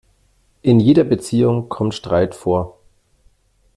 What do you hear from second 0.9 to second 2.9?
Beziehung kommt Streit vor.